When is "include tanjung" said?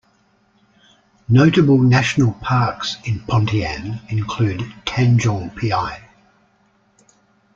4.11-5.53